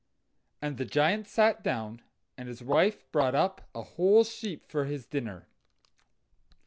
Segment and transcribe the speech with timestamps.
[0.63, 2.01] And the Giant sat down,
[2.35, 5.47] and his wife brought up a whole sheep for his dinner.